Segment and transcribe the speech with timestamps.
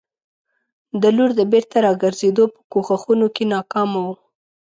[1.01, 4.13] د لور د بېرته راګرزېدو په کوښښونو کې ناکامه وو.